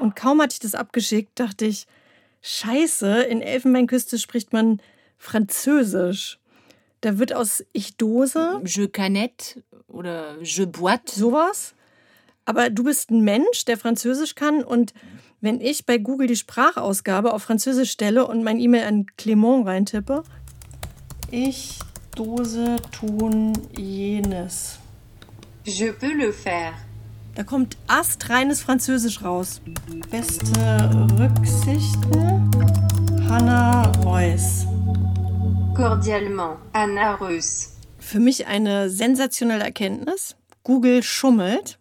Und 0.00 0.16
kaum 0.16 0.42
hatte 0.42 0.54
ich 0.54 0.60
das 0.60 0.74
abgeschickt, 0.74 1.38
dachte 1.38 1.66
ich, 1.66 1.86
Scheiße, 2.42 3.22
in 3.22 3.40
Elfenbeinküste 3.40 4.18
spricht 4.18 4.52
man 4.52 4.80
Französisch. 5.16 6.38
Da 7.04 7.18
wird 7.18 7.34
aus 7.34 7.62
Ich 7.74 7.98
Dose. 7.98 8.62
Je 8.64 8.88
canette 8.88 9.62
oder 9.88 10.40
je 10.40 10.64
boite. 10.64 11.14
Sowas. 11.14 11.74
Aber 12.46 12.70
du 12.70 12.82
bist 12.82 13.10
ein 13.10 13.20
Mensch, 13.20 13.66
der 13.66 13.76
Französisch 13.76 14.34
kann 14.34 14.64
und 14.64 14.94
wenn 15.42 15.60
ich 15.60 15.84
bei 15.84 15.98
Google 15.98 16.28
die 16.28 16.36
Sprachausgabe 16.36 17.34
auf 17.34 17.42
Französisch 17.42 17.90
stelle 17.90 18.26
und 18.26 18.42
mein 18.42 18.58
E-Mail 18.58 18.84
an 18.84 19.06
Clément 19.18 19.66
reintippe, 19.66 20.22
ich 21.30 21.78
Dose 22.16 22.76
tun 22.98 23.52
jenes. 23.76 24.78
Je 25.66 25.92
peux 25.92 26.14
le 26.14 26.32
faire. 26.32 26.72
Da 27.34 27.42
kommt 27.42 27.76
astreines 27.86 28.62
Französisch 28.62 29.22
raus. 29.22 29.60
Beste 30.10 30.88
Rücksichten, 31.18 32.50
Hannah 33.28 33.92
Reuss. 34.02 34.66
Cordialement, 35.74 36.58
Anna 36.72 37.16
Roos. 37.16 37.72
Für 37.98 38.20
mich 38.20 38.46
eine 38.46 38.90
sensationelle 38.90 39.64
Erkenntnis. 39.64 40.36
Google 40.62 41.02
schummelt. 41.02 41.80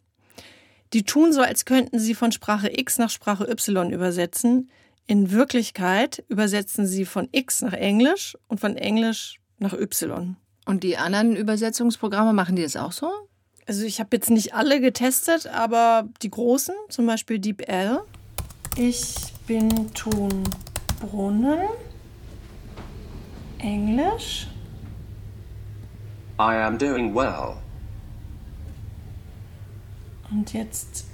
Die 0.93 1.03
tun 1.03 1.31
so, 1.31 1.41
als 1.41 1.65
könnten 1.65 2.00
sie 2.00 2.15
von 2.15 2.31
Sprache 2.31 2.71
X 2.75 2.97
nach 2.97 3.12
Sprache 3.12 3.47
Y 3.47 3.91
übersetzen. 3.91 4.71
In 5.05 5.31
Wirklichkeit 5.31 6.23
übersetzen 6.27 6.88
sie 6.88 7.05
von 7.05 7.29
X 7.31 7.62
nach 7.62 7.73
Englisch 7.73 8.35
und 8.47 8.59
von 8.59 8.77
Englisch 8.77 9.39
nach 9.59 9.73
Y. 9.73 10.38
Und 10.65 10.83
die 10.83 10.97
anderen 10.97 11.35
Übersetzungsprogramme 11.35 12.33
machen 12.33 12.55
die 12.55 12.63
das 12.63 12.75
auch 12.75 12.93
so? 12.93 13.12
Also 13.67 13.85
ich 13.85 14.00
habe 14.00 14.15
jetzt 14.15 14.31
nicht 14.31 14.55
alle 14.55 14.81
getestet, 14.81 15.45
aber 15.47 16.09
die 16.23 16.31
großen, 16.31 16.73
zum 16.89 17.05
Beispiel 17.05 17.38
DeepL. 17.38 18.00
Ich 18.75 19.33
bin 19.45 19.93
Tun 19.93 20.43
Brunnen. 21.00 21.59
Englisch. 23.63 24.48
I 26.38 26.55
am 26.55 26.77
doing 26.77 27.15
well. 27.15 27.58
Und 30.29 30.51
jetzt 30.53 31.05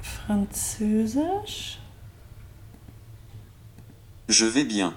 Französisch. 0.00 1.78
Je 4.28 4.54
vais 4.54 4.64
bien. 4.64 4.92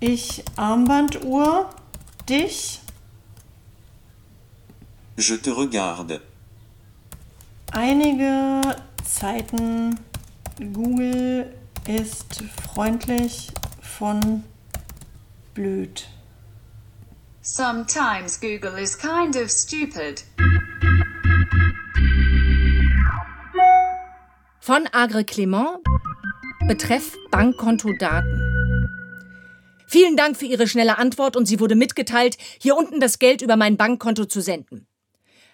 Ich 0.00 0.44
Armbanduhr. 0.56 1.68
Dich. 2.28 2.80
Je 5.16 5.36
te 5.36 5.50
regarde. 5.50 6.20
Einige 7.72 8.60
Zeiten. 9.04 9.98
Google 10.58 11.57
ist 11.88 12.44
freundlich 12.74 13.48
von 13.80 14.44
blöd. 15.54 16.06
Sometimes 17.40 18.38
Google 18.40 18.78
is 18.78 18.96
kind 18.98 19.34
of 19.36 19.50
stupid. 19.50 20.22
Von 24.60 24.86
Agre 24.92 25.24
Clement 25.24 25.78
betreff 26.66 27.16
Bankkontodaten. 27.30 28.44
Vielen 29.86 30.18
Dank 30.18 30.36
für 30.36 30.44
Ihre 30.44 30.68
schnelle 30.68 30.98
Antwort 30.98 31.36
und 31.36 31.46
sie 31.46 31.58
wurde 31.58 31.74
mitgeteilt, 31.74 32.36
hier 32.60 32.76
unten 32.76 33.00
das 33.00 33.18
Geld 33.18 33.40
über 33.40 33.56
mein 33.56 33.78
Bankkonto 33.78 34.26
zu 34.26 34.42
senden. 34.42 34.86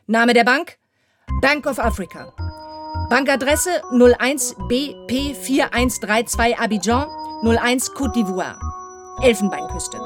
Name 0.09 0.35
der 0.35 0.43
Bank? 0.43 0.79
Bank 1.41 1.67
of 1.67 1.79
Africa. 1.79 2.35
Bankadresse 3.11 3.83
01 3.93 4.55
BP 4.69 5.35
4132 5.35 6.55
Abidjan 6.59 7.07
01 7.43 7.91
Côte 7.95 8.15
d'Ivoire. 8.15 8.59
Elfenbeinküste. 9.23 9.99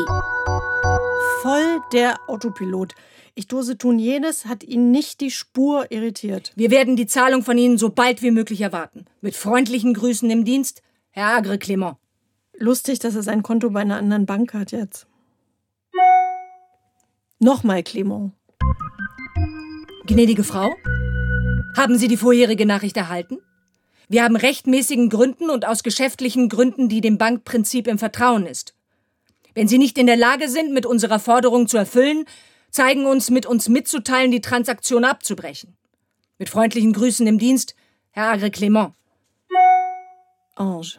Voll 1.41 1.79
der 1.93 2.17
Autopilot. 2.27 2.95
Ich 3.33 3.47
Dose 3.47 3.77
tun 3.77 3.97
jenes 3.97 4.45
hat 4.45 4.61
ihn 4.61 4.91
nicht 4.91 5.21
die 5.21 5.31
Spur 5.31 5.89
irritiert. 5.89 6.51
Wir 6.57 6.69
werden 6.69 6.97
die 6.97 7.07
Zahlung 7.07 7.43
von 7.43 7.57
Ihnen 7.57 7.77
so 7.77 7.89
bald 7.89 8.21
wie 8.21 8.31
möglich 8.31 8.59
erwarten. 8.59 9.05
Mit 9.21 9.37
freundlichen 9.37 9.93
Grüßen 9.93 10.29
im 10.29 10.43
Dienst, 10.43 10.81
Herr 11.11 11.27
Agre 11.27 11.57
Clement. 11.57 11.95
Lustig, 12.57 12.99
dass 12.99 13.15
er 13.15 13.23
sein 13.23 13.41
Konto 13.41 13.69
bei 13.69 13.79
einer 13.79 13.95
anderen 13.95 14.25
Bank 14.25 14.53
hat 14.53 14.73
jetzt. 14.73 15.07
Nochmal 17.39 17.83
Clement. 17.83 18.33
Gnädige 20.07 20.43
Frau, 20.43 20.69
haben 21.77 21.97
Sie 21.97 22.09
die 22.09 22.17
vorherige 22.17 22.65
Nachricht 22.65 22.97
erhalten? 22.97 23.37
Wir 24.09 24.25
haben 24.25 24.35
rechtmäßigen 24.35 25.07
Gründen 25.07 25.49
und 25.49 25.65
aus 25.65 25.83
geschäftlichen 25.83 26.49
Gründen, 26.49 26.89
die 26.89 26.99
dem 26.99 27.17
Bankprinzip 27.17 27.87
im 27.87 27.97
Vertrauen 27.97 28.45
ist. 28.45 28.73
Wenn 29.55 29.67
Sie 29.67 29.77
nicht 29.77 29.97
in 29.97 30.05
der 30.05 30.17
Lage 30.17 30.47
sind, 30.47 30.73
mit 30.73 30.85
unserer 30.85 31.19
Forderung 31.19 31.67
zu 31.67 31.77
erfüllen, 31.77 32.25
zeigen 32.69 33.05
uns 33.05 33.29
mit 33.29 33.45
uns 33.45 33.67
mitzuteilen, 33.67 34.31
die 34.31 34.41
Transaktion 34.41 35.03
abzubrechen. 35.03 35.75
Mit 36.37 36.49
freundlichen 36.49 36.93
Grüßen 36.93 37.25
im 37.25 37.39
Dienst, 37.39 37.75
Herr 38.11 38.31
Agre 38.31 38.51
Clement. 38.51 38.93
Ange. 40.55 40.93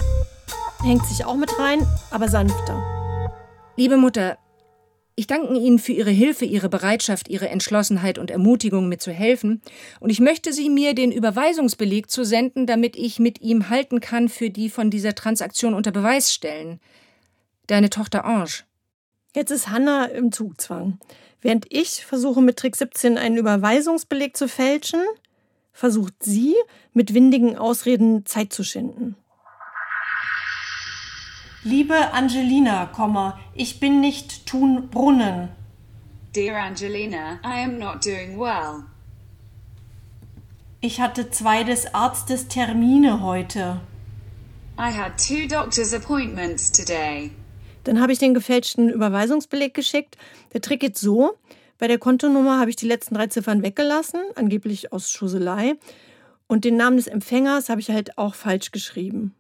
Hängt 0.82 1.04
sich 1.06 1.24
auch 1.24 1.36
mit 1.36 1.58
rein, 1.58 1.86
aber 2.10 2.28
sanfter. 2.28 2.82
Liebe 3.76 3.96
Mutter, 3.96 4.38
ich 5.14 5.26
danke 5.26 5.54
Ihnen 5.54 5.78
für 5.78 5.92
Ihre 5.92 6.10
Hilfe, 6.10 6.44
Ihre 6.44 6.68
Bereitschaft, 6.68 7.28
Ihre 7.28 7.50
Entschlossenheit 7.50 8.18
und 8.18 8.30
Ermutigung, 8.30 8.88
mir 8.88 8.98
zu 8.98 9.12
helfen, 9.12 9.60
und 10.00 10.10
ich 10.10 10.18
möchte 10.18 10.52
Sie 10.52 10.70
mir 10.70 10.94
den 10.94 11.12
Überweisungsbeleg 11.12 12.10
zu 12.10 12.24
senden, 12.24 12.66
damit 12.66 12.96
ich 12.96 13.18
mit 13.18 13.42
ihm 13.42 13.68
halten 13.68 14.00
kann 14.00 14.28
für 14.28 14.50
die 14.50 14.70
von 14.70 14.90
dieser 14.90 15.14
Transaktion 15.14 15.74
unter 15.74 15.92
Beweis 15.92 16.32
stellen. 16.32 16.80
Deine 17.70 17.88
Tochter 17.88 18.24
Ange. 18.24 18.64
Jetzt 19.32 19.52
ist 19.52 19.68
Hanna 19.68 20.06
im 20.06 20.32
Zugzwang. 20.32 20.98
Während 21.40 21.72
ich 21.72 22.04
versuche 22.04 22.42
mit 22.42 22.56
Trick 22.56 22.74
17 22.74 23.16
einen 23.16 23.36
Überweisungsbeleg 23.36 24.36
zu 24.36 24.48
fälschen, 24.48 24.98
versucht 25.72 26.14
sie 26.18 26.56
mit 26.94 27.14
windigen 27.14 27.56
Ausreden 27.56 28.26
Zeit 28.26 28.52
zu 28.52 28.64
schinden. 28.64 29.14
Liebe 31.62 32.12
Angelina, 32.12 32.90
ich 33.54 33.78
bin 33.78 34.00
nicht 34.00 34.46
Thun 34.46 34.88
Brunnen. 34.88 35.50
Dear 36.34 36.60
Angelina, 36.60 37.38
I 37.44 37.62
am 37.62 37.78
not 37.78 38.04
doing 38.04 38.36
well. 38.36 38.82
Ich 40.80 41.00
hatte 41.00 41.30
zwei 41.30 41.62
des 41.62 41.94
Arztes 41.94 42.48
Termine 42.48 43.22
heute. 43.22 43.80
I 44.76 44.90
had 44.90 45.18
two 45.18 45.46
doctor's 45.46 45.94
appointments 45.94 46.72
today. 46.72 47.30
Dann 47.84 48.00
habe 48.00 48.12
ich 48.12 48.18
den 48.18 48.34
gefälschten 48.34 48.88
Überweisungsbeleg 48.90 49.74
geschickt. 49.74 50.16
Der 50.52 50.60
Trick 50.60 50.80
geht 50.80 50.98
so. 50.98 51.32
Bei 51.78 51.88
der 51.88 51.98
Kontonummer 51.98 52.60
habe 52.60 52.70
ich 52.70 52.76
die 52.76 52.86
letzten 52.86 53.14
drei 53.14 53.28
Ziffern 53.28 53.62
weggelassen, 53.62 54.20
angeblich 54.34 54.92
aus 54.92 55.10
Schuselei. 55.10 55.76
Und 56.46 56.64
den 56.64 56.76
Namen 56.76 56.96
des 56.96 57.06
Empfängers 57.06 57.68
habe 57.68 57.80
ich 57.80 57.90
halt 57.90 58.18
auch 58.18 58.34
falsch 58.34 58.70
geschrieben. 58.70 59.34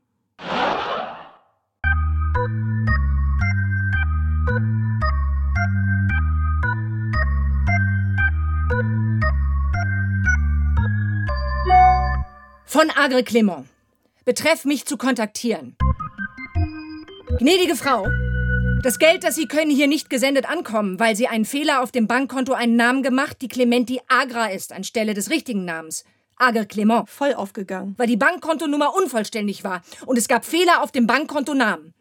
Von 12.64 12.88
Agre 12.96 13.24
Clement. 13.24 13.66
Betreff 14.24 14.64
mich 14.64 14.86
zu 14.86 14.96
kontaktieren. 14.96 15.76
Gnädige 17.38 17.74
Frau, 17.74 18.06
das 18.82 18.98
Geld, 18.98 19.24
das 19.24 19.34
Sie 19.34 19.46
können, 19.46 19.70
hier 19.70 19.88
nicht 19.88 20.08
gesendet 20.08 20.48
ankommen, 20.48 20.98
weil 20.98 21.14
Sie 21.14 21.28
einen 21.28 21.44
Fehler 21.44 21.82
auf 21.82 21.92
dem 21.92 22.06
Bankkonto 22.06 22.52
einen 22.52 22.76
Namen 22.76 23.02
gemacht, 23.02 23.36
die 23.42 23.48
Clementi 23.48 24.00
Agra 24.08 24.46
ist, 24.46 24.72
anstelle 24.72 25.12
des 25.12 25.30
richtigen 25.30 25.64
Namens. 25.64 26.04
Agre 26.36 26.64
Clement. 26.64 27.08
Voll 27.08 27.34
aufgegangen. 27.34 27.94
Weil 27.98 28.06
die 28.06 28.16
Bankkontonummer 28.16 28.94
unvollständig 28.94 29.64
war 29.64 29.82
und 30.06 30.16
es 30.16 30.28
gab 30.28 30.44
Fehler 30.44 30.82
auf 30.82 30.92
dem 30.92 31.06
Bankkontonamen. 31.06 31.92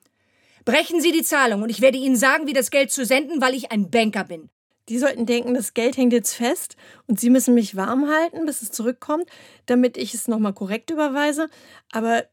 Brechen 0.64 1.02
Sie 1.02 1.12
die 1.12 1.24
Zahlung 1.24 1.64
und 1.64 1.70
ich 1.70 1.82
werde 1.82 1.98
Ihnen 1.98 2.16
sagen, 2.16 2.48
wie 2.48 2.54
das 2.54 2.72
Geld 2.72 2.92
zu 2.92 3.06
senden, 3.06 3.42
weil 3.42 3.56
ich 3.56 3.72
ein 3.72 3.90
Banker 3.90 4.24
bin. 4.24 4.50
Die 4.88 4.98
sollten 4.98 5.26
denken, 5.26 5.54
das 5.54 5.74
Geld 5.74 5.98
hängt 5.98 6.14
jetzt 6.14 6.34
fest 6.34 6.76
und 7.08 7.20
sie 7.20 7.30
müssen 7.30 7.54
mich 7.54 7.76
warm 7.76 8.10
halten, 8.10 8.46
bis 8.48 8.64
es 8.64 8.72
zurückkommt, 8.72 9.26
damit 9.68 9.98
ich 9.98 10.16
es 10.16 10.28
nochmal 10.28 10.54
korrekt 10.54 10.90
überweise. 10.90 11.50
Aber 11.92 12.24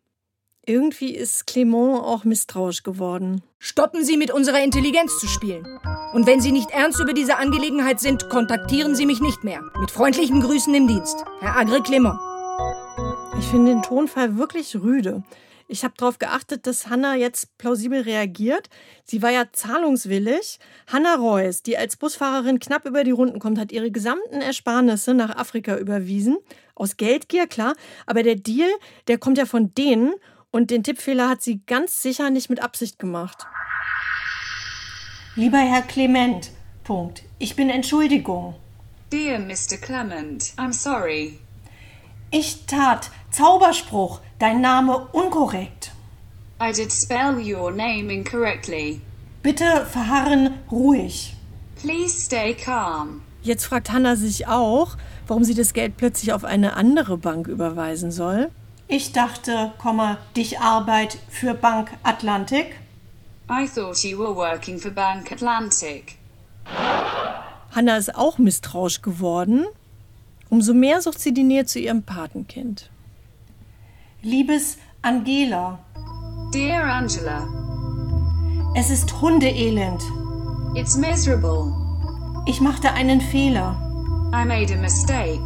irgendwie 0.66 1.14
ist 1.14 1.46
Clement 1.46 2.02
auch 2.02 2.24
misstrauisch 2.24 2.82
geworden. 2.82 3.42
Stoppen 3.60 4.04
Sie 4.04 4.16
mit 4.16 4.32
unserer 4.32 4.62
Intelligenz 4.62 5.16
zu 5.18 5.28
spielen. 5.28 5.64
Und 6.12 6.26
wenn 6.26 6.40
Sie 6.40 6.50
nicht 6.50 6.70
ernst 6.72 7.00
über 7.00 7.12
diese 7.12 7.36
Angelegenheit 7.36 8.00
sind, 8.00 8.28
kontaktieren 8.28 8.96
Sie 8.96 9.06
mich 9.06 9.20
nicht 9.20 9.44
mehr. 9.44 9.62
Mit 9.78 9.92
freundlichen 9.92 10.40
Grüßen 10.40 10.74
im 10.74 10.88
Dienst. 10.88 11.24
Herr 11.38 11.56
Agre 11.56 11.82
Clement. 11.82 12.18
Ich 13.38 13.46
finde 13.46 13.72
den 13.72 13.82
Tonfall 13.82 14.36
wirklich 14.38 14.74
rüde. 14.74 15.22
Ich 15.68 15.84
habe 15.84 15.94
darauf 15.96 16.18
geachtet, 16.18 16.66
dass 16.66 16.88
Hanna 16.88 17.16
jetzt 17.16 17.58
plausibel 17.58 18.00
reagiert. 18.00 18.68
Sie 19.04 19.22
war 19.22 19.30
ja 19.30 19.44
zahlungswillig. 19.52 20.58
Hanna 20.86 21.14
Reuss, 21.14 21.62
die 21.62 21.76
als 21.76 21.96
Busfahrerin 21.96 22.58
knapp 22.58 22.86
über 22.86 23.04
die 23.04 23.10
Runden 23.12 23.38
kommt, 23.38 23.58
hat 23.58 23.72
ihre 23.72 23.90
gesamten 23.90 24.40
Ersparnisse 24.40 25.14
nach 25.14 25.36
Afrika 25.36 25.76
überwiesen. 25.76 26.38
Aus 26.74 26.96
Geldgier, 26.96 27.46
klar. 27.46 27.74
Aber 28.06 28.22
der 28.22 28.36
Deal, 28.36 28.68
der 29.08 29.18
kommt 29.18 29.38
ja 29.38 29.46
von 29.46 29.74
denen. 29.74 30.14
Und 30.56 30.70
den 30.70 30.82
Tippfehler 30.82 31.28
hat 31.28 31.42
sie 31.42 31.60
ganz 31.66 32.00
sicher 32.00 32.30
nicht 32.30 32.48
mit 32.48 32.62
Absicht 32.62 32.98
gemacht. 32.98 33.44
Lieber 35.34 35.58
Herr 35.58 35.82
Clement, 35.82 36.50
Punkt. 36.82 37.24
Ich 37.38 37.56
bin 37.56 37.68
Entschuldigung. 37.68 38.54
Dear 39.12 39.38
Mr. 39.38 39.76
Clement, 39.78 40.54
I'm 40.56 40.72
sorry. 40.72 41.38
Ich 42.30 42.64
tat. 42.64 43.10
Zauberspruch. 43.30 44.22
Dein 44.38 44.62
Name 44.62 44.96
unkorrekt. 45.12 45.92
I 46.58 46.72
did 46.72 46.90
spell 46.90 47.36
your 47.36 47.70
name 47.70 48.10
incorrectly. 48.10 49.02
Bitte 49.42 49.84
verharren 49.84 50.54
ruhig. 50.70 51.36
Please 51.82 52.18
stay 52.18 52.54
calm. 52.54 53.20
Jetzt 53.42 53.66
fragt 53.66 53.92
Hannah 53.92 54.16
sich 54.16 54.46
auch, 54.46 54.96
warum 55.26 55.44
sie 55.44 55.54
das 55.54 55.74
Geld 55.74 55.98
plötzlich 55.98 56.32
auf 56.32 56.44
eine 56.44 56.76
andere 56.76 57.18
Bank 57.18 57.46
überweisen 57.46 58.10
soll. 58.10 58.50
Ich 58.88 59.12
dachte, 59.12 59.72
Komma, 59.78 60.18
dich 60.36 60.60
Arbeit 60.60 61.18
für 61.28 61.54
Bank 61.54 61.90
Atlantik. 62.04 62.76
I 63.50 63.66
thought 63.66 64.04
you 64.04 64.16
were 64.16 64.34
working 64.34 64.78
for 64.78 64.92
Bank 64.92 65.32
Atlantic. 65.32 66.18
Hannah 67.74 67.96
ist 67.96 68.14
auch 68.14 68.38
misstrauisch 68.38 69.02
geworden. 69.02 69.66
Umso 70.50 70.72
mehr 70.72 71.02
sucht 71.02 71.18
sie 71.18 71.34
die 71.34 71.42
Nähe 71.42 71.64
zu 71.64 71.80
ihrem 71.80 72.04
Patenkind. 72.04 72.88
Liebes 74.22 74.78
Angela. 75.02 75.80
Dear 76.54 76.84
Angela. 76.84 77.48
Es 78.76 78.90
ist 78.90 79.20
Hundeelend. 79.20 80.00
It's 80.76 80.96
miserable. 80.96 81.72
Ich 82.46 82.60
machte 82.60 82.92
einen 82.92 83.20
Fehler. 83.20 83.76
I 84.32 84.44
made 84.44 84.72
a 84.72 84.76
mistake. 84.76 85.42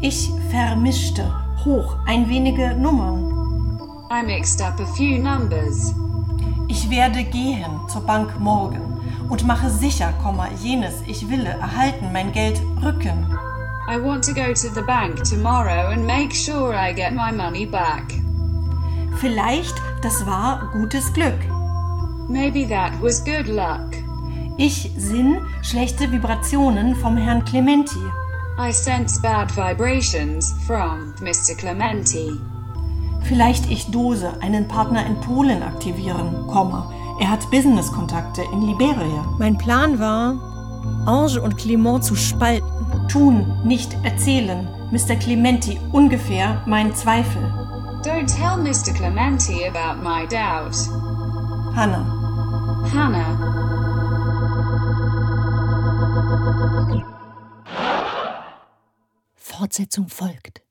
Ich 0.00 0.30
vermischte 0.50 1.30
hoch 1.64 1.96
ein 2.06 2.28
wenige 2.28 2.74
Nummern. 2.74 4.08
I 4.10 4.24
mixed 4.24 4.62
up 4.62 4.80
a 4.80 4.86
few 4.94 5.18
numbers. 5.22 5.94
Ich 6.68 6.88
werde 6.90 7.24
gehen 7.24 7.66
zur 7.88 8.02
Bank 8.02 8.38
morgen 8.38 9.00
und 9.28 9.46
mache 9.46 9.70
sicher, 9.70 10.12
jenes 10.62 11.02
ich 11.06 11.28
wille 11.28 11.50
erhalten 11.50 12.12
mein 12.12 12.32
Geld 12.32 12.60
rücken. 12.82 13.26
I 13.88 13.96
want 14.00 14.24
to 14.24 14.34
go 14.34 14.52
to 14.52 14.68
the 14.74 14.82
bank 14.82 15.22
tomorrow 15.24 15.90
and 15.92 16.06
make 16.06 16.34
sure 16.34 16.74
I 16.74 16.92
get 16.92 17.12
my 17.12 17.32
money 17.32 17.66
back. 17.66 18.04
Vielleicht 19.16 19.74
das 20.02 20.24
war 20.26 20.70
gutes 20.72 21.12
Glück. 21.12 21.38
Maybe 22.28 22.66
that 22.68 22.92
was 23.02 23.24
good 23.24 23.48
luck. 23.48 23.90
Ich 24.56 24.92
sinn 24.96 25.40
schlechte 25.62 26.10
Vibrationen 26.12 26.94
vom 26.94 27.16
Herrn 27.16 27.44
Clementi. 27.44 27.98
I 28.62 28.72
sense 28.72 29.18
bad 29.18 29.50
vibrations 29.52 30.52
from 30.66 31.14
Mr. 31.22 31.56
Clementi. 31.56 32.38
Vielleicht 33.22 33.70
ich 33.70 33.90
Dose 33.90 34.34
einen 34.42 34.68
Partner 34.68 35.06
in 35.06 35.18
Polen 35.22 35.62
aktivieren, 35.62 36.46
Komma. 36.46 36.92
Er 37.20 37.30
hat 37.30 37.50
Businesskontakte 37.50 38.42
in 38.52 38.60
Liberia. 38.60 39.24
Mein 39.38 39.56
Plan 39.56 39.98
war, 39.98 40.34
Ange 41.06 41.40
und 41.40 41.56
Clement 41.56 42.04
zu 42.04 42.14
spalten. 42.14 42.68
Tun, 43.08 43.50
nicht 43.64 43.96
erzählen. 44.04 44.68
Mr. 44.90 45.16
Clementi 45.16 45.80
ungefähr 45.92 46.62
mein 46.66 46.94
Zweifel. 46.94 47.42
Don't 48.04 48.26
tell 48.26 48.58
Mr. 48.58 48.92
Clementi 48.92 49.64
about 49.64 50.02
my 50.02 50.26
doubt. 50.26 50.76
Hannah. 51.74 52.04
Hannah. 52.92 53.60
Fortsetzung 59.60 60.08
folgt. 60.08 60.62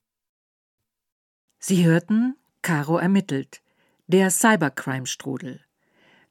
Sie 1.60 1.86
hörten 1.86 2.36
Caro 2.64 2.98
ermittelt, 2.98 3.62
der 4.08 4.32
Cybercrime-Strudel, 4.32 5.64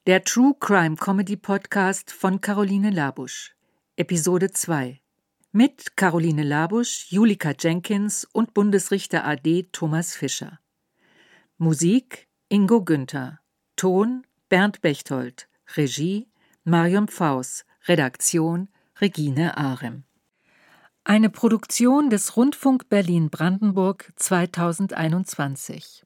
der 0.08 0.24
True 0.24 0.56
Crime 0.58 0.96
Comedy 0.96 1.36
Podcast 1.36 2.10
von 2.10 2.40
Caroline 2.40 2.90
Labusch, 2.90 3.54
Episode 3.94 4.50
2. 4.50 5.00
Mit 5.52 5.96
Caroline 5.96 6.42
Labusch, 6.42 7.06
Julika 7.12 7.52
Jenkins 7.56 8.24
und 8.32 8.54
Bundesrichter 8.54 9.24
AD 9.24 9.68
Thomas 9.70 10.16
Fischer. 10.16 10.58
Musik 11.58 12.26
Ingo 12.48 12.82
Günther. 12.82 13.38
Ton 13.76 14.26
Bernd 14.48 14.80
Bechtold. 14.80 15.48
Regie 15.76 16.26
Marion 16.64 17.06
Pfaus. 17.06 17.64
Redaktion 17.86 18.68
Regine 19.00 19.56
Arem. 19.56 20.07
Eine 21.04 21.30
Produktion 21.30 22.10
des 22.10 22.36
Rundfunk 22.36 22.88
Berlin 22.88 23.30
Brandenburg 23.30 24.12
2021. 24.16 26.04